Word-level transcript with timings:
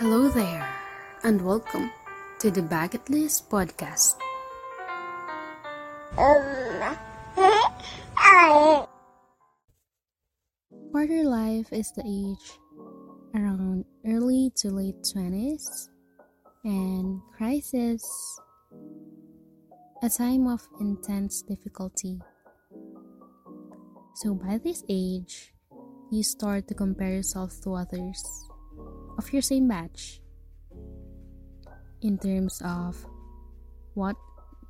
Hello 0.00 0.30
there, 0.30 0.64
and 1.24 1.44
welcome 1.44 1.92
to 2.38 2.50
the 2.50 2.62
Bucket 2.62 3.04
List 3.10 3.50
Podcast. 3.50 4.16
Um, 6.16 6.96
Quarter 10.90 11.24
life 11.28 11.68
is 11.70 11.92
the 11.92 12.00
age 12.08 12.56
around 13.36 13.84
early 14.08 14.50
to 14.64 14.70
late 14.70 14.96
20s, 15.04 15.68
and 16.64 17.20
crisis, 17.36 18.00
a 20.02 20.08
time 20.08 20.46
of 20.46 20.66
intense 20.80 21.42
difficulty. 21.42 22.16
So, 24.24 24.32
by 24.32 24.56
this 24.64 24.82
age, 24.88 25.52
you 26.10 26.22
start 26.22 26.68
to 26.68 26.74
compare 26.74 27.20
yourself 27.20 27.52
to 27.64 27.74
others 27.74 28.49
of 29.18 29.32
your 29.32 29.42
same 29.42 29.66
batch 29.66 30.20
in 32.02 32.18
terms 32.18 32.62
of 32.64 32.96
what 33.94 34.16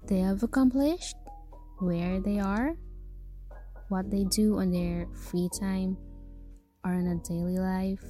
they 0.08 0.20
have 0.20 0.42
accomplished, 0.42 1.16
where 1.78 2.20
they 2.20 2.38
are, 2.38 2.76
what 3.88 4.10
they 4.10 4.24
do 4.24 4.58
on 4.58 4.70
their 4.70 5.06
free 5.12 5.48
time 5.52 5.96
or 6.84 6.92
on 6.94 7.06
a 7.06 7.16
daily 7.26 7.58
life. 7.58 8.04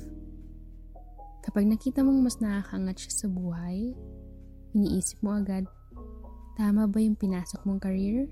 Kapag 1.40 1.66
nakita 1.66 2.04
mong 2.04 2.20
mas 2.20 2.36
nakakangat 2.38 3.00
siya 3.00 3.12
sa 3.24 3.26
buhay, 3.32 3.96
iniisip 4.76 5.18
mo 5.24 5.40
agad, 5.40 5.64
tama 6.54 6.84
ba 6.84 7.00
yung 7.00 7.16
pinasok 7.16 7.64
mong 7.64 7.80
career? 7.80 8.28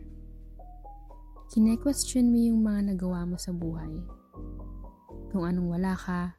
Kine-question 1.49 2.29
mo 2.29 2.37
yung 2.37 2.61
mga 2.61 2.93
nagawa 2.93 3.25
mo 3.25 3.41
sa 3.41 3.57
buhay. 3.57 4.05
Kung 5.33 5.49
anong 5.49 5.81
wala 5.81 5.97
ka, 5.97 6.37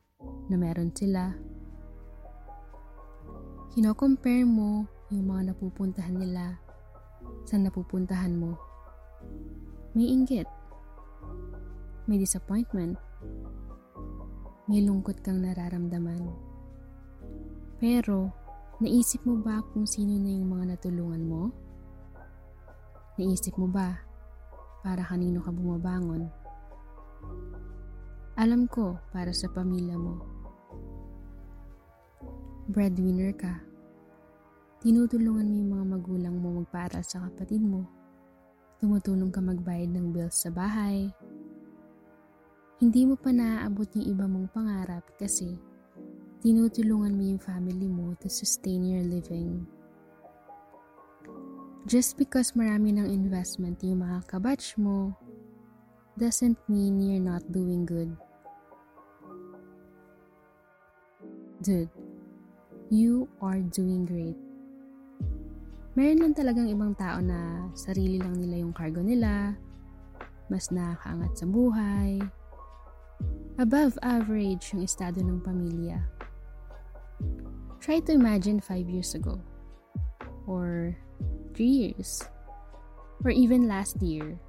na 0.50 0.56
meron 0.58 0.94
sila. 0.94 1.34
Kino-compare 3.70 4.50
mo 4.50 4.90
yung 5.14 5.30
mga 5.30 5.54
napupuntahan 5.54 6.18
nila 6.18 6.58
sa 7.46 7.62
napupuntahan 7.62 8.34
mo. 8.34 8.58
May 9.94 10.10
inggit. 10.10 10.50
May 12.10 12.18
disappointment. 12.18 12.98
May 14.66 14.82
lungkot 14.82 15.22
kang 15.22 15.46
nararamdaman. 15.46 16.34
Pero, 17.78 18.34
naisip 18.82 19.22
mo 19.30 19.38
ba 19.38 19.62
kung 19.70 19.86
sino 19.86 20.18
na 20.18 20.34
yung 20.34 20.50
mga 20.50 20.74
natulungan 20.74 21.24
mo? 21.30 21.54
Naisip 23.22 23.54
mo 23.54 23.70
ba 23.70 24.02
para 24.82 25.06
kanino 25.06 25.46
ka 25.46 25.54
bumabangon? 25.54 26.26
Alam 28.34 28.66
ko 28.66 28.98
para 29.14 29.30
sa 29.30 29.46
pamilya 29.54 29.94
mo. 29.94 30.39
Breadwinner 32.70 33.34
ka. 33.34 33.66
Tinutulungan 34.86 35.50
mo 35.50 35.56
yung 35.58 35.72
mga 35.74 35.86
magulang 35.90 36.36
mo 36.38 36.62
magpaaral 36.62 37.02
sa 37.02 37.26
kapatid 37.26 37.66
mo. 37.66 37.90
Tumutulong 38.78 39.34
ka 39.34 39.42
magbayad 39.42 39.90
ng 39.90 40.14
bills 40.14 40.46
sa 40.46 40.54
bahay. 40.54 41.10
Hindi 42.78 43.10
mo 43.10 43.18
pa 43.18 43.34
naaabot 43.34 43.90
yung 43.98 44.06
iba 44.06 44.30
mong 44.30 44.54
pangarap 44.54 45.02
kasi 45.18 45.58
tinutulungan 46.46 47.18
mo 47.18 47.24
yung 47.26 47.42
family 47.42 47.90
mo 47.90 48.14
to 48.22 48.30
sustain 48.30 48.86
your 48.86 49.02
living. 49.02 49.66
Just 51.90 52.22
because 52.22 52.54
marami 52.54 52.94
ng 52.94 53.10
investment 53.10 53.82
yung 53.82 54.06
mga 54.06 54.30
kabatch 54.30 54.78
mo, 54.78 55.18
doesn't 56.22 56.62
mean 56.70 57.02
you're 57.02 57.18
not 57.18 57.42
doing 57.50 57.82
good. 57.82 58.14
Dude, 61.66 61.92
you 62.90 63.30
are 63.42 63.62
doing 63.62 64.06
great. 64.06 64.38
Meron 65.94 66.22
lang 66.22 66.34
talagang 66.34 66.70
ibang 66.70 66.94
tao 66.98 67.22
na 67.22 67.70
sarili 67.78 68.18
lang 68.18 68.38
nila 68.38 68.62
yung 68.66 68.74
cargo 68.74 69.02
nila, 69.02 69.58
mas 70.50 70.74
nakakaangat 70.74 71.34
sa 71.38 71.46
buhay, 71.46 72.18
above 73.62 73.94
average 74.02 74.74
yung 74.74 74.82
estado 74.82 75.22
ng 75.22 75.42
pamilya. 75.42 76.02
Try 77.80 78.02
to 78.06 78.12
imagine 78.12 78.60
5 78.60 78.90
years 78.90 79.14
ago, 79.14 79.38
or 80.50 80.98
3 81.54 81.66
years, 81.66 82.26
or 83.22 83.30
even 83.30 83.68
last 83.70 84.02
year. 84.02 84.40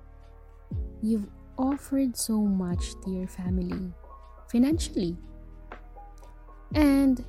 You've 1.03 1.28
offered 1.59 2.16
so 2.16 2.41
much 2.41 2.94
to 3.04 3.10
your 3.10 3.28
family, 3.28 3.92
financially. 4.48 5.19
And, 6.72 7.20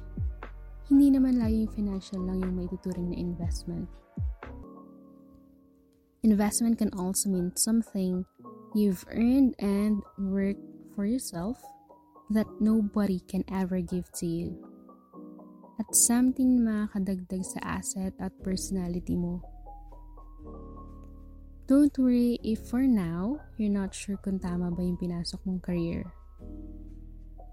hindi 0.92 1.08
naman 1.08 1.40
lagi 1.40 1.64
yung 1.64 1.72
financial 1.72 2.20
lang 2.20 2.44
yung 2.44 2.52
may 2.60 2.68
tuturing 2.68 3.16
na 3.16 3.18
investment. 3.18 3.88
Investment 6.28 6.76
can 6.76 6.92
also 7.00 7.32
mean 7.32 7.56
something 7.56 8.28
you've 8.76 9.08
earned 9.16 9.56
and 9.64 10.04
worked 10.20 10.60
for 10.92 11.08
yourself 11.08 11.64
that 12.28 12.46
nobody 12.60 13.24
can 13.24 13.48
ever 13.48 13.80
give 13.80 14.12
to 14.20 14.28
you. 14.28 14.60
At 15.80 15.96
something 15.96 16.60
makakadagdag 16.60 17.48
sa 17.48 17.60
asset 17.64 18.12
at 18.20 18.36
personality 18.44 19.16
mo. 19.16 19.40
Don't 21.72 21.96
worry 21.96 22.36
if 22.44 22.68
for 22.68 22.84
now, 22.84 23.40
you're 23.56 23.72
not 23.72 23.96
sure 23.96 24.20
kung 24.20 24.44
tama 24.44 24.76
ba 24.76 24.84
yung 24.84 25.00
pinasok 25.00 25.40
mong 25.48 25.64
career. 25.64 26.04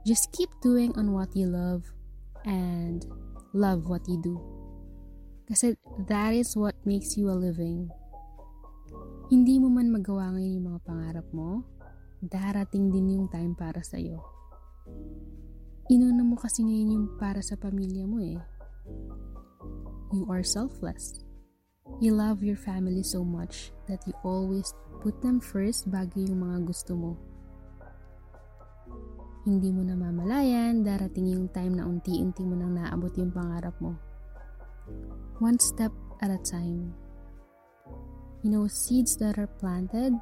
Just 0.02 0.34
keep 0.34 0.50
doing 0.58 0.90
on 0.98 1.14
what 1.14 1.30
you 1.38 1.46
love 1.46 1.86
and 2.42 3.06
love 3.52 3.88
what 3.88 4.04
you 4.08 4.20
do. 4.20 4.36
Kasi 5.48 5.76
that 6.08 6.36
is 6.36 6.52
what 6.52 6.76
makes 6.84 7.16
you 7.16 7.32
a 7.32 7.36
living. 7.36 7.88
Hindi 9.32 9.60
mo 9.60 9.72
man 9.72 9.92
magawa 9.92 10.36
ngayon 10.36 10.56
yung 10.60 10.66
mga 10.72 10.80
pangarap 10.84 11.26
mo, 11.32 11.64
darating 12.20 12.92
din 12.92 13.16
yung 13.16 13.26
time 13.28 13.52
para 13.56 13.80
sa'yo. 13.80 14.20
Inuna 15.88 16.20
mo 16.20 16.36
kasi 16.36 16.64
ngayon 16.64 16.92
yung 16.92 17.06
para 17.16 17.40
sa 17.40 17.56
pamilya 17.56 18.04
mo 18.04 18.20
eh. 18.20 18.36
You 20.12 20.28
are 20.28 20.44
selfless. 20.44 21.24
You 22.00 22.12
love 22.12 22.44
your 22.44 22.56
family 22.56 23.04
so 23.04 23.24
much 23.24 23.72
that 23.88 24.04
you 24.04 24.12
always 24.20 24.72
put 25.00 25.20
them 25.24 25.40
first 25.40 25.88
bago 25.88 26.20
yung 26.20 26.44
mga 26.44 26.68
gusto 26.68 26.92
mo. 26.92 27.16
Hindi 29.48 29.72
mo 29.72 29.80
namamalayan, 29.80 30.84
darating 30.84 31.32
yung 31.32 31.48
time 31.48 31.80
na 31.80 31.88
unti-unti 31.88 32.44
mo 32.44 32.52
nang 32.52 32.76
naabot 32.76 33.08
yung 33.16 33.32
pangarap 33.32 33.72
mo. 33.80 33.96
One 35.40 35.56
step 35.56 35.88
at 36.20 36.28
a 36.28 36.36
time. 36.44 36.92
You 38.44 38.52
know, 38.52 38.68
seeds 38.68 39.16
that 39.24 39.40
are 39.40 39.48
planted 39.48 40.12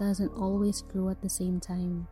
doesn't 0.00 0.32
always 0.32 0.80
grow 0.80 1.12
at 1.12 1.20
the 1.20 1.28
same 1.28 1.60
time. 1.60 2.08